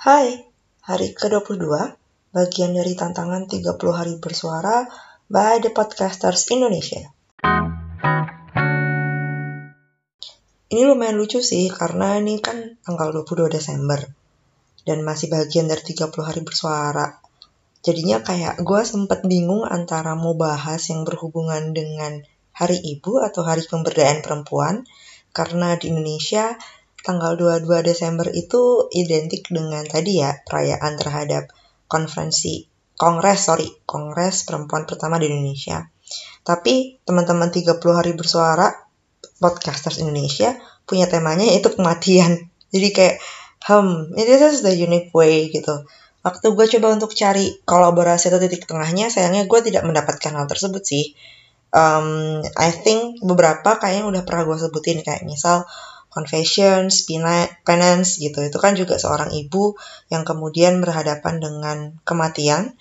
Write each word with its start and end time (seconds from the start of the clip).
Hai, 0.00 0.48
hari 0.80 1.12
ke-22, 1.12 1.60
bagian 2.32 2.72
dari 2.72 2.96
tantangan 2.96 3.44
30 3.44 3.76
hari 3.92 4.16
bersuara 4.16 4.88
by 5.28 5.60
The 5.60 5.76
Podcasters 5.76 6.48
Indonesia. 6.48 7.04
Ini 10.72 10.82
lumayan 10.88 11.20
lucu 11.20 11.44
sih, 11.44 11.68
karena 11.68 12.16
ini 12.16 12.40
kan 12.40 12.80
tanggal 12.80 13.12
22 13.12 13.52
Desember. 13.52 14.00
Dan 14.88 15.04
masih 15.04 15.28
bagian 15.28 15.68
dari 15.68 15.84
30 15.84 16.08
hari 16.24 16.40
bersuara. 16.48 17.20
Jadinya 17.84 18.24
kayak 18.24 18.56
gue 18.64 18.80
sempet 18.88 19.20
bingung 19.28 19.68
antara 19.68 20.16
mau 20.16 20.32
bahas 20.32 20.80
yang 20.88 21.04
berhubungan 21.04 21.76
dengan 21.76 22.24
Hari 22.56 22.80
Ibu 22.96 23.20
atau 23.20 23.44
Hari 23.44 23.68
Pemberdayaan 23.68 24.24
Perempuan. 24.24 24.80
Karena 25.36 25.76
di 25.76 25.92
Indonesia 25.92 26.56
tanggal 27.00 27.36
22 27.36 27.66
Desember 27.84 28.28
itu 28.32 28.88
identik 28.92 29.48
dengan 29.48 29.84
tadi 29.88 30.20
ya 30.20 30.40
perayaan 30.44 31.00
terhadap 31.00 31.48
konferensi 31.90 32.70
Kongres, 33.00 33.48
sorry, 33.48 33.64
Kongres 33.88 34.44
Perempuan 34.44 34.84
pertama 34.84 35.16
di 35.16 35.32
Indonesia. 35.32 35.88
Tapi 36.44 37.00
teman-teman 37.00 37.48
30 37.48 37.80
hari 37.96 38.12
bersuara 38.12 38.68
podcasters 39.40 40.04
Indonesia 40.04 40.52
punya 40.84 41.08
temanya 41.08 41.48
yaitu 41.48 41.72
kematian. 41.72 42.52
Jadi 42.76 42.88
kayak, 42.92 43.16
hmm, 43.64 44.12
ini 44.20 44.32
is 44.36 44.60
the 44.60 44.76
unique 44.76 45.08
way 45.16 45.48
gitu. 45.48 45.88
Waktu 46.20 46.52
gue 46.52 46.66
coba 46.76 46.92
untuk 46.92 47.16
cari 47.16 47.56
kolaborasi 47.64 48.28
atau 48.28 48.36
titik 48.36 48.68
tengahnya, 48.68 49.08
sayangnya 49.08 49.48
gue 49.48 49.60
tidak 49.64 49.88
mendapatkan 49.88 50.36
hal 50.36 50.44
tersebut 50.44 50.84
sih. 50.84 51.16
Um, 51.72 52.44
I 52.60 52.68
think 52.68 53.24
beberapa 53.24 53.80
kayaknya 53.80 54.04
udah 54.04 54.22
pernah 54.28 54.44
gue 54.44 54.58
sebutin 54.60 55.00
kayak 55.00 55.24
misal 55.24 55.64
Confessions, 56.10 57.06
Penance 57.62 58.18
gitu. 58.18 58.42
Itu 58.42 58.58
kan 58.58 58.74
juga 58.74 58.98
seorang 58.98 59.30
ibu 59.30 59.78
yang 60.10 60.26
kemudian 60.26 60.82
berhadapan 60.82 61.38
dengan 61.38 61.78
kematian 62.02 62.74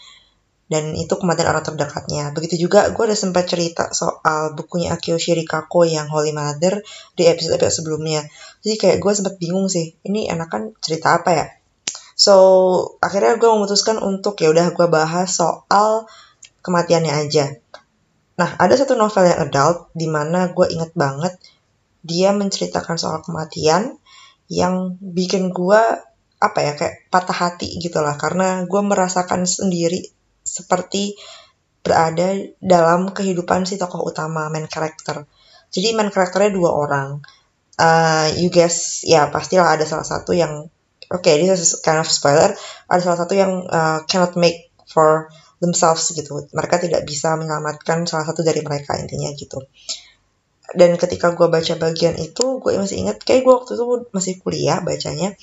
dan 0.70 0.94
itu 0.94 1.14
kematian 1.18 1.50
orang 1.50 1.66
terdekatnya. 1.66 2.30
Begitu 2.34 2.70
juga 2.70 2.94
gue 2.94 3.04
udah 3.06 3.18
sempat 3.18 3.50
cerita 3.50 3.90
soal 3.90 4.54
bukunya 4.54 4.94
Akio 4.94 5.18
Shirikako 5.18 5.86
yang 5.90 6.10
Holy 6.14 6.30
Mother 6.30 6.86
di 7.18 7.26
episode-episode 7.26 7.86
sebelumnya. 7.86 8.22
Jadi 8.62 8.76
kayak 8.78 8.98
gue 9.02 9.12
sempat 9.18 9.42
bingung 9.42 9.66
sih, 9.66 9.98
ini 10.06 10.30
enakan 10.30 10.78
cerita 10.78 11.18
apa 11.18 11.30
ya? 11.34 11.46
So, 12.14 12.36
akhirnya 13.02 13.42
gue 13.42 13.50
memutuskan 13.50 13.98
untuk 13.98 14.38
ya 14.44 14.54
udah 14.54 14.70
gue 14.76 14.88
bahas 14.92 15.34
soal 15.34 16.06
kematiannya 16.62 17.14
aja. 17.18 17.58
Nah, 18.38 18.56
ada 18.62 18.78
satu 18.78 18.94
novel 18.94 19.26
yang 19.26 19.50
adult 19.50 19.90
di 19.98 20.06
mana 20.06 20.54
gue 20.54 20.70
inget 20.70 20.94
banget 20.94 21.34
dia 22.04 22.32
menceritakan 22.32 22.96
soal 22.96 23.20
kematian 23.24 24.00
yang 24.50 24.98
bikin 24.98 25.54
gue 25.54 25.82
apa 26.40 26.60
ya 26.64 26.74
kayak 26.74 27.12
patah 27.12 27.36
hati 27.36 27.78
gitu 27.84 28.00
lah 28.00 28.16
karena 28.16 28.64
gue 28.64 28.82
merasakan 28.82 29.44
sendiri 29.44 30.08
seperti 30.42 31.20
berada 31.84 32.36
dalam 32.64 33.12
kehidupan 33.12 33.68
si 33.68 33.76
tokoh 33.76 34.04
utama 34.08 34.48
main 34.48 34.66
karakter. 34.66 35.28
Jadi 35.70 35.94
main 35.94 36.10
karakternya 36.10 36.56
dua 36.56 36.72
orang. 36.74 37.22
Uh, 37.80 38.28
you 38.36 38.52
guess 38.52 39.08
ya 39.08 39.32
pastilah 39.32 39.80
ada 39.80 39.88
salah 39.88 40.04
satu 40.04 40.36
yang 40.36 40.68
oke 41.08 41.24
okay, 41.24 41.40
this 41.40 41.60
is 41.60 41.72
kind 41.80 42.00
of 42.00 42.08
spoiler. 42.10 42.52
Ada 42.92 43.02
salah 43.04 43.20
satu 43.24 43.34
yang 43.36 43.64
uh, 43.70 44.04
cannot 44.08 44.36
make 44.36 44.72
for 44.90 45.32
themselves 45.64 46.12
gitu. 46.12 46.50
Mereka 46.52 46.84
tidak 46.84 47.08
bisa 47.08 47.36
menyelamatkan 47.40 48.08
salah 48.08 48.28
satu 48.28 48.44
dari 48.44 48.60
mereka 48.64 49.00
intinya 49.00 49.32
gitu 49.36 49.64
dan 50.78 50.98
ketika 51.00 51.34
gue 51.34 51.48
baca 51.50 51.74
bagian 51.78 52.18
itu 52.18 52.60
gue 52.62 52.72
masih 52.78 53.08
ingat 53.08 53.22
kayak 53.24 53.46
gue 53.46 53.54
waktu 53.54 53.78
itu 53.78 53.86
masih 54.14 54.34
kuliah 54.42 54.84
bacanya 54.84 55.34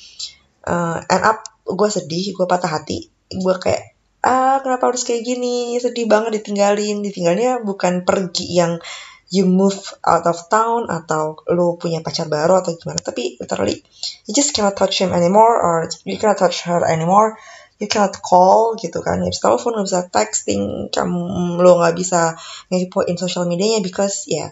uh, 0.67 0.99
end 1.07 1.25
up 1.25 1.47
gue 1.67 1.89
sedih 1.91 2.35
gue 2.35 2.47
patah 2.47 2.71
hati. 2.71 3.11
Gue 3.31 3.55
kayak 3.59 3.95
ah 4.23 4.59
kenapa 4.63 4.91
harus 4.91 5.03
kayak 5.07 5.27
gini? 5.27 5.79
Sedih 5.83 6.07
banget 6.07 6.43
ditinggalin. 6.43 7.03
Ditinggalnya 7.03 7.63
bukan 7.63 8.07
pergi 8.07 8.47
yang 8.55 8.79
you 9.27 9.43
move 9.43 9.79
out 10.07 10.23
of 10.23 10.39
town 10.47 10.87
atau 10.87 11.43
lo 11.51 11.75
punya 11.75 11.99
pacar 11.99 12.31
baru 12.31 12.63
atau 12.63 12.79
gimana 12.79 13.03
tapi 13.03 13.35
literally 13.43 13.83
you 14.23 14.31
just 14.31 14.55
cannot 14.55 14.79
touch 14.79 15.03
him 15.03 15.11
anymore 15.11 15.59
or 15.59 15.91
you 16.07 16.15
cannot 16.15 16.39
touch 16.39 16.63
her 16.67 16.83
anymore. 16.87 17.35
You 17.77 17.91
cannot 17.91 18.23
call 18.25 18.79
gitu 18.81 19.03
kan 19.05 19.21
nggak 19.21 19.35
bisa 19.35 19.43
telepon 19.51 19.77
nggak 19.77 19.87
bisa 19.91 20.03
texting 20.09 20.63
kamu 20.95 21.61
lo 21.61 21.83
nggak 21.83 21.97
bisa 21.99 22.39
ngepoin 22.73 23.19
social 23.21 23.45
medianya 23.45 23.85
because 23.85 24.25
ya 24.31 24.49
yeah, 24.49 24.51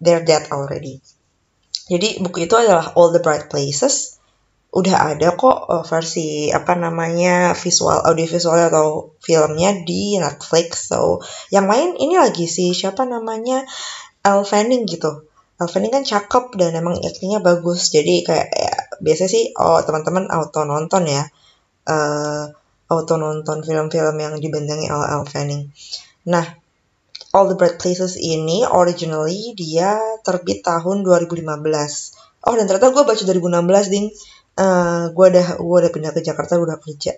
they're 0.00 0.24
dead 0.24 0.48
already. 0.50 0.98
Jadi 1.90 2.22
buku 2.22 2.46
itu 2.48 2.54
adalah 2.56 2.96
All 2.96 3.12
the 3.12 3.20
Bright 3.22 3.52
Places. 3.52 4.18
Udah 4.70 5.10
ada 5.10 5.34
kok 5.34 5.66
uh, 5.66 5.82
versi 5.82 6.46
apa 6.54 6.78
namanya 6.78 7.58
visual 7.58 8.06
audio 8.06 8.26
visual 8.30 8.70
atau 8.70 9.18
filmnya 9.18 9.82
di 9.82 10.14
Netflix. 10.16 10.94
So 10.94 11.18
yang 11.50 11.66
main 11.66 11.98
ini 11.98 12.14
lagi 12.14 12.46
sih 12.46 12.70
siapa 12.70 13.02
namanya 13.02 13.66
Elle 14.22 14.46
Fanning 14.46 14.86
gitu. 14.86 15.26
Elle 15.58 15.66
Fanning 15.66 15.90
kan 15.90 16.06
cakep 16.06 16.54
dan 16.54 16.78
emang 16.78 17.02
aktingnya 17.02 17.42
bagus. 17.42 17.90
Jadi 17.90 18.22
kayak 18.22 18.48
ya, 18.54 18.74
biasa 19.02 19.26
sih 19.26 19.50
oh 19.58 19.82
teman-teman 19.82 20.30
auto 20.30 20.62
nonton 20.62 21.10
ya. 21.10 21.26
Uh, 21.90 22.54
auto 22.86 23.18
nonton 23.18 23.66
film-film 23.66 24.14
yang 24.22 24.38
dibendangi 24.38 24.86
oleh 24.86 25.08
Elle 25.10 25.26
Fanning. 25.26 25.62
Nah, 26.30 26.46
All 27.30 27.46
the 27.46 27.54
Bright 27.54 27.78
Places 27.78 28.18
ini 28.18 28.66
originally 28.66 29.54
dia 29.54 29.94
terbit 30.26 30.66
tahun 30.66 31.06
2015. 31.06 31.46
Oh 32.42 32.54
dan 32.58 32.66
ternyata 32.66 32.90
gue 32.90 33.04
baca 33.06 33.22
2016 33.22 33.92
ding. 33.94 34.10
Uh, 34.58 35.14
gue 35.14 35.26
udah 35.30 35.62
gue 35.62 35.76
udah 35.86 35.92
pindah 35.94 36.10
ke 36.10 36.26
Jakarta 36.26 36.58
gue 36.58 36.66
udah 36.66 36.82
kerja. 36.82 37.14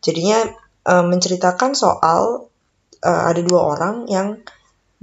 Jadinya 0.00 0.48
uh, 0.88 1.04
menceritakan 1.04 1.76
soal 1.76 2.48
uh, 3.04 3.22
ada 3.28 3.40
dua 3.44 3.76
orang 3.76 4.08
yang 4.08 4.40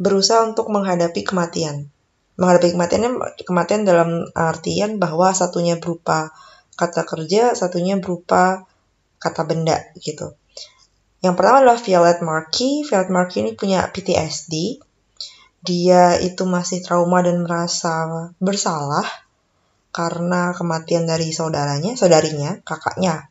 berusaha 0.01 0.41
untuk 0.47 0.73
menghadapi 0.73 1.21
kematian. 1.21 1.91
Menghadapi 2.39 2.73
kematiannya 2.73 3.11
kematian 3.43 3.83
dalam 3.85 4.25
artian 4.33 4.97
bahwa 4.97 5.29
satunya 5.35 5.77
berupa 5.77 6.31
kata 6.79 7.03
kerja, 7.03 7.51
satunya 7.51 7.99
berupa 7.99 8.65
kata 9.19 9.43
benda 9.43 9.77
gitu. 9.99 10.38
Yang 11.19 11.33
pertama 11.35 11.59
adalah 11.59 11.79
Violet 11.79 12.19
Markey. 12.23 12.87
Violet 12.87 13.11
Markey 13.11 13.37
ini 13.43 13.51
punya 13.55 13.83
PTSD. 13.91 14.79
Dia 15.59 16.15
itu 16.23 16.47
masih 16.47 16.79
trauma 16.79 17.19
dan 17.19 17.43
merasa 17.43 18.07
bersalah 18.39 19.03
karena 19.91 20.55
kematian 20.55 21.03
dari 21.03 21.35
saudaranya, 21.35 21.99
saudarinya, 21.99 22.63
kakaknya. 22.63 23.27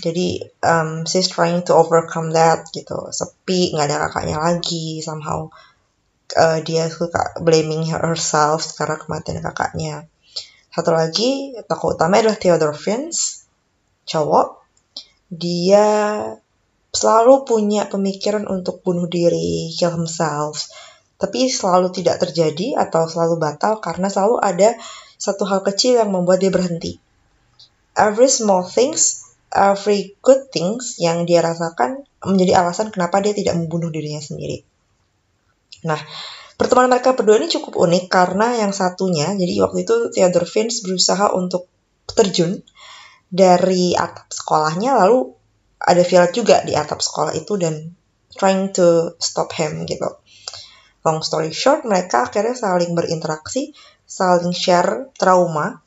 Jadi 0.00 0.40
um, 0.64 1.04
she's 1.04 1.28
trying 1.28 1.60
to 1.60 1.76
overcome 1.76 2.32
that 2.32 2.64
gitu. 2.72 3.12
Sepi, 3.12 3.76
nggak 3.76 3.86
ada 3.92 4.08
kakaknya 4.08 4.40
lagi. 4.40 5.04
Somehow 5.04 5.52
uh, 6.40 6.58
dia 6.64 6.88
suka 6.88 7.36
blaming 7.44 7.84
herself 7.92 8.72
karena 8.80 8.96
kematian 8.96 9.44
kakaknya. 9.44 10.08
Satu 10.72 10.96
lagi 10.96 11.52
tokoh 11.68 11.98
utama 11.98 12.16
adalah 12.16 12.40
Theodore 12.40 12.78
Fins, 12.78 13.44
cowok. 14.08 14.64
Dia 15.28 15.84
selalu 16.90 17.46
punya 17.46 17.86
pemikiran 17.86 18.46
untuk 18.50 18.82
bunuh 18.82 19.06
diri, 19.06 19.70
kill 19.74 19.94
himself, 19.94 20.66
tapi 21.20 21.46
selalu 21.46 21.94
tidak 21.94 22.18
terjadi 22.22 22.80
atau 22.80 23.06
selalu 23.06 23.38
batal 23.38 23.78
karena 23.78 24.10
selalu 24.10 24.42
ada 24.42 24.74
satu 25.20 25.44
hal 25.46 25.60
kecil 25.62 26.00
yang 26.00 26.10
membuat 26.10 26.42
dia 26.42 26.50
berhenti. 26.50 26.98
Every 27.94 28.32
small 28.32 28.64
things, 28.64 29.28
every 29.52 30.16
good 30.24 30.48
things 30.48 30.96
yang 30.96 31.28
dia 31.28 31.44
rasakan 31.44 32.08
menjadi 32.24 32.64
alasan 32.64 32.88
kenapa 32.88 33.20
dia 33.20 33.36
tidak 33.36 33.54
membunuh 33.60 33.92
dirinya 33.92 34.22
sendiri. 34.22 34.64
Nah, 35.84 36.00
pertemuan 36.56 36.88
mereka 36.88 37.12
berdua 37.12 37.36
ini 37.36 37.52
cukup 37.52 37.76
unik 37.76 38.04
karena 38.08 38.56
yang 38.56 38.72
satunya, 38.72 39.32
jadi 39.36 39.64
waktu 39.64 39.84
itu 39.84 39.94
Theodore 40.16 40.48
Vince 40.48 40.82
berusaha 40.84 41.32
untuk 41.36 41.68
terjun 42.08 42.64
dari 43.30 43.94
atap 43.94 44.26
sekolahnya 44.32 44.98
lalu 44.98 45.39
ada 45.80 46.02
Violet 46.04 46.32
juga 46.36 46.60
di 46.60 46.76
atap 46.76 47.00
sekolah 47.00 47.32
itu 47.32 47.56
dan 47.56 47.96
trying 48.36 48.70
to 48.76 49.16
stop 49.16 49.50
him 49.56 49.88
gitu. 49.88 50.06
Long 51.00 51.24
story 51.24 51.56
short, 51.56 51.88
mereka 51.88 52.28
akhirnya 52.28 52.52
saling 52.52 52.92
berinteraksi, 52.92 53.72
saling 54.04 54.52
share 54.52 55.08
trauma. 55.16 55.80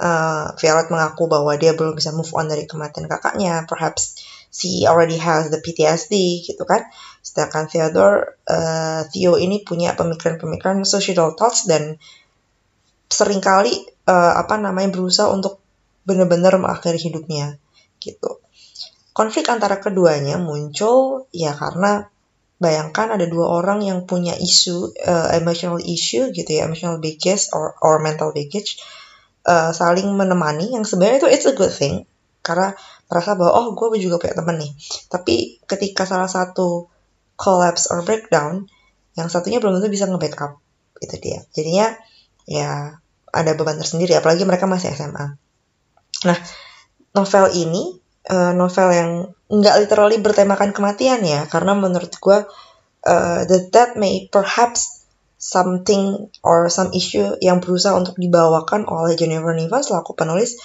Uh, 0.00 0.52
Violet 0.56 0.88
mengaku 0.88 1.28
bahwa 1.28 1.52
dia 1.60 1.76
belum 1.76 1.92
bisa 1.92 2.12
move 2.12 2.28
on 2.36 2.48
dari 2.48 2.64
kematian 2.64 3.08
kakaknya. 3.08 3.64
Perhaps 3.68 4.20
she 4.52 4.84
already 4.84 5.16
has 5.16 5.48
the 5.48 5.60
PTSD 5.60 6.44
gitu 6.44 6.64
kan. 6.64 6.84
Sedangkan 7.20 7.68
Theodore, 7.68 8.40
uh, 8.48 9.04
Theo 9.08 9.36
ini 9.36 9.64
punya 9.64 9.96
pemikiran-pemikiran 9.96 10.84
social 10.88 11.36
thoughts 11.36 11.68
dan 11.68 12.00
sering 13.12 13.44
kali 13.44 13.72
uh, 14.08 14.40
apa 14.40 14.56
namanya 14.56 14.92
berusaha 14.92 15.28
untuk 15.28 15.60
benar-benar 16.08 16.56
mengakhiri 16.56 16.96
hidupnya 16.96 17.60
gitu. 18.00 18.39
Konflik 19.20 19.52
antara 19.52 19.76
keduanya 19.76 20.40
muncul 20.40 21.28
ya 21.28 21.52
karena 21.52 22.08
bayangkan 22.56 23.20
ada 23.20 23.28
dua 23.28 23.52
orang 23.52 23.84
yang 23.84 24.08
punya 24.08 24.32
isu 24.32 24.96
uh, 24.96 25.28
emotional 25.36 25.76
issue 25.84 26.32
gitu 26.32 26.48
ya 26.48 26.64
emotional 26.64 26.96
baggage 26.96 27.52
or 27.52 27.76
or 27.84 28.00
mental 28.00 28.32
baggage 28.32 28.80
uh, 29.44 29.76
saling 29.76 30.08
menemani 30.16 30.72
yang 30.72 30.88
sebenarnya 30.88 31.20
itu 31.20 31.28
it's 31.28 31.44
a 31.44 31.52
good 31.52 31.72
thing. 31.72 32.08
Karena 32.40 32.72
merasa 33.12 33.36
bahwa 33.36 33.52
oh 33.60 33.66
gue 33.76 34.00
juga 34.00 34.16
punya 34.16 34.40
temen 34.40 34.56
nih. 34.56 34.72
Tapi 35.12 35.60
ketika 35.68 36.08
salah 36.08 36.32
satu 36.32 36.88
collapse 37.36 37.92
or 37.92 38.00
breakdown 38.00 38.64
yang 39.20 39.28
satunya 39.28 39.60
belum 39.60 39.76
tentu 39.76 39.92
bisa 39.92 40.08
nge-backup 40.08 40.56
itu 41.04 41.16
dia. 41.20 41.44
Jadinya 41.52 41.92
ya 42.48 42.96
ada 43.30 43.54
beban 43.54 43.78
tersendiri 43.78 44.18
apalagi 44.18 44.42
mereka 44.42 44.66
masih 44.66 44.90
SMA 44.92 45.38
nah 46.26 46.38
novel 47.16 47.48
ini 47.56 47.96
uh, 48.28 48.52
novel 48.52 48.88
yang 48.92 49.10
nggak 49.50 49.86
literally 49.86 50.18
bertemakan 50.20 50.76
kematian 50.76 51.24
ya 51.24 51.48
karena 51.48 51.72
menurut 51.72 52.12
gue 52.12 52.38
uh, 53.08 53.40
the 53.48 53.70
death 53.72 53.96
may 53.96 54.28
perhaps 54.28 55.06
something 55.40 56.28
or 56.44 56.68
some 56.68 56.92
issue 56.92 57.24
yang 57.40 57.64
berusaha 57.64 57.96
untuk 57.96 58.20
dibawakan 58.20 58.84
oleh 58.84 59.16
Jennifer 59.16 59.56
Niven 59.56 59.80
selaku 59.80 60.12
penulis 60.12 60.60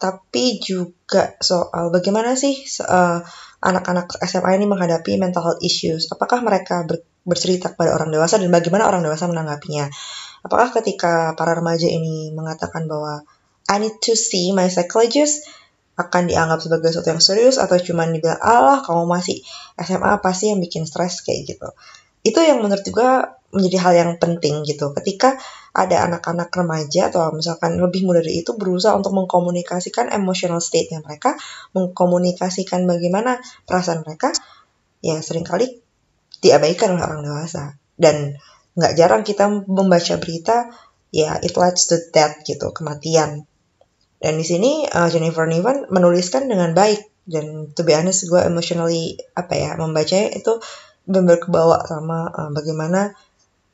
tapi 0.00 0.58
juga 0.58 1.36
soal 1.38 1.92
bagaimana 1.92 2.34
sih 2.34 2.64
uh, 2.82 3.20
anak-anak 3.64 4.20
SMA 4.20 4.60
ini 4.60 4.68
menghadapi 4.68 5.16
mental 5.16 5.40
health 5.40 5.62
issues. 5.64 6.12
Apakah 6.12 6.44
mereka 6.44 6.84
ber, 6.84 7.00
bercerita 7.24 7.72
kepada 7.72 7.96
orang 7.96 8.12
dewasa 8.12 8.36
dan 8.36 8.52
bagaimana 8.52 8.84
orang 8.84 9.00
dewasa 9.00 9.24
menanggapinya? 9.24 9.88
Apakah 10.44 10.76
ketika 10.76 11.32
para 11.40 11.56
remaja 11.56 11.88
ini 11.88 12.28
mengatakan 12.36 12.84
bahwa 12.84 13.24
I 13.64 13.80
need 13.80 13.96
to 14.04 14.12
see 14.12 14.52
my 14.52 14.68
psychologist 14.68 15.48
akan 15.94 16.26
dianggap 16.26 16.58
sebagai 16.58 16.90
sesuatu 16.90 17.10
yang 17.14 17.22
serius 17.22 17.56
atau 17.56 17.78
cuma 17.78 18.02
dibilang 18.10 18.38
Allah 18.42 18.82
kamu 18.82 19.06
masih 19.06 19.46
SMA 19.78 20.18
apa 20.18 20.34
sih 20.34 20.50
yang 20.50 20.58
bikin 20.58 20.90
stres 20.90 21.22
kayak 21.22 21.54
gitu. 21.54 21.68
Itu 22.26 22.40
yang 22.42 22.64
menurut 22.64 22.82
gue 22.82 23.10
menjadi 23.54 23.78
hal 23.78 23.92
yang 23.94 24.12
penting 24.18 24.66
gitu. 24.66 24.90
Ketika 24.90 25.38
ada 25.70 26.06
anak-anak 26.10 26.50
remaja 26.50 27.10
atau 27.10 27.30
misalkan 27.30 27.78
lebih 27.78 28.02
muda 28.06 28.22
dari 28.22 28.42
itu 28.42 28.58
berusaha 28.58 28.94
untuk 28.94 29.14
mengkomunikasikan 29.14 30.10
emotional 30.10 30.58
state-nya 30.58 31.02
mereka 31.02 31.38
mengkomunikasikan 31.74 32.86
bagaimana 32.86 33.38
perasaan 33.66 34.02
mereka 34.02 34.34
ya 35.02 35.18
sering 35.22 35.46
kali 35.46 35.78
diabaikan 36.42 36.98
oleh 36.98 37.04
orang 37.06 37.22
dewasa. 37.22 37.78
Dan 37.94 38.34
nggak 38.74 38.92
jarang 38.98 39.22
kita 39.22 39.46
membaca 39.70 40.14
berita 40.18 40.74
ya 41.14 41.38
it 41.38 41.54
leads 41.54 41.86
to 41.86 42.02
death 42.10 42.42
gitu 42.42 42.74
kematian 42.74 43.46
dan 44.24 44.40
di 44.40 44.46
sini 44.48 44.88
uh, 44.88 45.12
Jennifer 45.12 45.44
Niven 45.44 45.84
menuliskan 45.92 46.48
dengan 46.48 46.72
baik 46.72 47.04
dan 47.28 47.68
to 47.76 47.84
be 47.84 47.92
honest 47.92 48.24
gue 48.24 48.40
emotionally 48.40 49.20
apa 49.36 49.52
ya 49.52 49.70
membacanya 49.76 50.32
itu 50.32 50.64
benar 51.04 51.36
kebawa 51.36 51.84
sama 51.84 52.32
uh, 52.32 52.48
bagaimana 52.56 53.12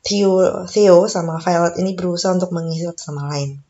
Theo 0.02 0.66
Theo 0.66 1.06
sama 1.06 1.38
Violet 1.38 1.78
ini 1.78 1.94
berusaha 1.94 2.34
untuk 2.34 2.50
mengisi 2.50 2.88
sama 2.98 3.30
lain. 3.30 3.62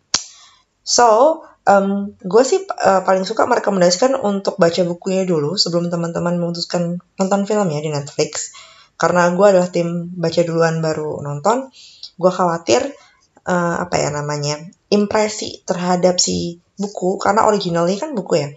So, 0.80 1.42
um, 1.68 2.16
gue 2.22 2.42
sih 2.46 2.64
uh, 2.64 3.02
paling 3.04 3.28
suka 3.28 3.44
merekomendasikan 3.44 4.16
untuk 4.16 4.56
baca 4.56 4.80
bukunya 4.86 5.28
dulu 5.28 5.60
sebelum 5.60 5.92
teman-teman 5.92 6.40
memutuskan 6.40 7.02
nonton 7.20 7.44
filmnya 7.44 7.82
di 7.82 7.90
Netflix. 7.92 8.54
Karena 8.96 9.28
gue 9.34 9.46
adalah 9.46 9.68
tim 9.68 10.12
baca 10.16 10.40
duluan 10.46 10.78
baru 10.80 11.20
nonton, 11.20 11.68
gue 12.16 12.32
khawatir 12.32 12.88
uh, 13.44 13.76
apa 13.82 13.96
ya 13.98 14.08
namanya 14.14 14.60
impresi 14.92 15.62
terhadap 15.66 16.22
si 16.22 16.62
buku 16.80 17.20
karena 17.20 17.44
originalnya 17.44 18.00
kan 18.00 18.16
buku 18.16 18.34
ya. 18.40 18.48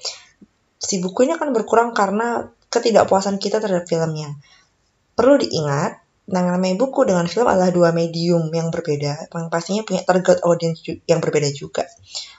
Si 0.80 1.04
buku 1.04 1.28
ini 1.28 1.36
akan 1.36 1.52
berkurang 1.52 1.92
karena 1.92 2.48
ketidakpuasan 2.72 3.38
kita 3.38 3.60
terhadap 3.60 3.86
filmnya. 3.86 4.34
Perlu 5.14 5.38
diingat 5.44 6.02
yang 6.24 6.48
namanya 6.48 6.80
buku 6.80 7.04
dengan 7.04 7.28
film 7.28 7.52
adalah 7.52 7.68
dua 7.68 7.92
medium 7.92 8.48
yang 8.56 8.72
berbeda 8.72 9.28
yang 9.28 9.52
pastinya 9.52 9.84
punya 9.84 10.08
target 10.08 10.40
audience 10.48 10.80
yang 11.04 11.20
berbeda 11.20 11.52
juga. 11.52 11.84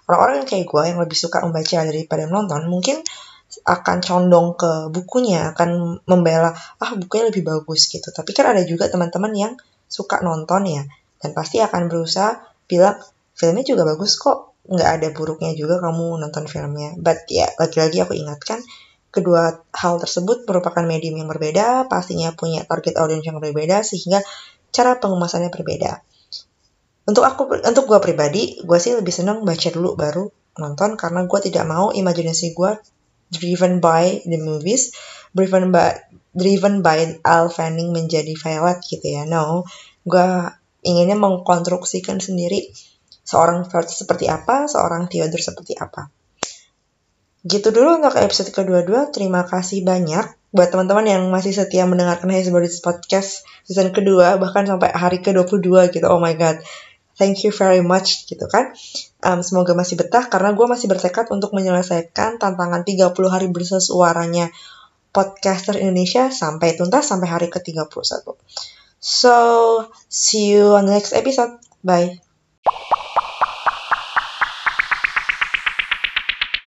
Orang-orang 0.08 0.42
yang 0.42 0.48
kayak 0.48 0.64
gue 0.64 0.82
yang 0.88 0.98
lebih 1.04 1.18
suka 1.20 1.44
membaca 1.44 1.84
daripada 1.84 2.24
menonton 2.24 2.64
mungkin 2.72 3.04
akan 3.62 4.02
condong 4.02 4.56
ke 4.56 4.88
bukunya 4.90 5.52
akan 5.54 6.00
membela 6.08 6.56
ah 6.80 6.90
bukunya 6.96 7.28
lebih 7.28 7.44
bagus 7.44 7.86
gitu. 7.92 8.08
Tapi 8.08 8.32
kan 8.32 8.56
ada 8.56 8.64
juga 8.64 8.88
teman-teman 8.88 9.32
yang 9.36 9.52
suka 9.84 10.24
nonton 10.24 10.64
ya 10.64 10.82
dan 11.20 11.30
pasti 11.36 11.60
akan 11.60 11.86
berusaha 11.86 12.40
bilang 12.64 12.96
filmnya 13.36 13.62
juga 13.68 13.84
bagus 13.84 14.16
kok 14.16 14.53
nggak 14.64 14.90
ada 15.00 15.08
buruknya 15.12 15.52
juga 15.52 15.80
kamu 15.80 16.20
nonton 16.20 16.48
filmnya. 16.48 16.96
But 16.96 17.28
ya, 17.28 17.48
lagi-lagi 17.60 18.00
aku 18.00 18.16
ingatkan, 18.16 18.64
kedua 19.12 19.62
hal 19.70 20.00
tersebut 20.00 20.48
merupakan 20.48 20.82
medium 20.82 21.20
yang 21.20 21.28
berbeda, 21.28 21.86
pastinya 21.86 22.32
punya 22.32 22.64
target 22.64 22.96
audience 22.96 23.24
yang 23.28 23.38
berbeda, 23.38 23.84
sehingga 23.84 24.24
cara 24.74 24.98
pengemasannya 24.98 25.52
berbeda. 25.52 26.00
Untuk 27.04 27.22
aku, 27.28 27.60
untuk 27.60 27.84
gue 27.84 28.00
pribadi, 28.00 28.64
gue 28.64 28.78
sih 28.80 28.96
lebih 28.96 29.12
seneng 29.12 29.44
baca 29.44 29.68
dulu 29.68 29.94
baru 29.94 30.24
nonton, 30.56 30.96
karena 30.96 31.28
gue 31.28 31.40
tidak 31.44 31.64
mau 31.68 31.92
imajinasi 31.92 32.56
gue 32.56 32.72
driven 33.28 33.84
by 33.84 34.24
the 34.24 34.40
movies, 34.40 34.96
driven 35.36 35.68
by 35.68 35.92
driven 36.34 36.82
by 36.82 37.22
Al 37.22 37.46
Fanning 37.52 37.94
menjadi 37.94 38.34
Violet 38.34 38.82
gitu 38.82 39.06
ya. 39.06 39.22
No, 39.28 39.62
gue 40.02 40.28
inginnya 40.84 41.16
mengkonstruksikan 41.16 42.18
sendiri 42.18 42.74
seorang 43.24 43.64
Verti 43.66 43.96
seperti 43.96 44.28
apa, 44.28 44.68
seorang 44.68 45.08
Theodore 45.08 45.40
seperti 45.40 45.74
apa. 45.80 46.12
Gitu 47.44 47.68
dulu 47.72 48.00
untuk 48.00 48.16
episode 48.16 48.52
kedua-dua. 48.52 49.12
Terima 49.12 49.44
kasih 49.44 49.84
banyak 49.84 50.24
buat 50.54 50.70
teman-teman 50.70 51.04
yang 51.04 51.22
masih 51.34 51.50
setia 51.50 51.82
mendengarkan 51.84 52.30
Hesbodis 52.30 52.78
Podcast 52.78 53.42
season 53.66 53.90
kedua, 53.90 54.38
bahkan 54.38 54.64
sampai 54.64 54.94
hari 54.94 55.18
ke-22 55.18 55.90
gitu. 55.90 56.06
Oh 56.06 56.22
my 56.22 56.36
god. 56.38 56.62
Thank 57.14 57.42
you 57.46 57.50
very 57.50 57.82
much 57.82 58.26
gitu 58.30 58.46
kan. 58.46 58.74
Um, 59.22 59.42
semoga 59.42 59.74
masih 59.74 59.98
betah 59.98 60.26
karena 60.26 60.54
gue 60.54 60.66
masih 60.66 60.86
bertekad 60.90 61.30
untuk 61.30 61.54
menyelesaikan 61.54 62.38
tantangan 62.42 62.82
30 62.82 63.14
hari 63.30 63.46
bersesuaranya 63.50 64.50
podcaster 65.14 65.78
Indonesia 65.78 66.30
sampai 66.34 66.74
tuntas 66.74 67.06
sampai 67.06 67.30
hari 67.30 67.46
ke-31. 67.50 68.34
So, 68.98 69.36
see 70.10 70.58
you 70.58 70.74
on 70.74 70.90
the 70.90 70.96
next 70.98 71.14
episode. 71.14 71.60
Bye. 71.86 72.23